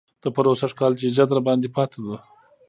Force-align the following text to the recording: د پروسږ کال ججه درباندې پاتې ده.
د 0.23 0.25
پروسږ 0.35 0.71
کال 0.79 0.93
ججه 0.99 1.25
درباندې 1.31 1.69
پاتې 1.75 1.99
ده. 2.05 2.17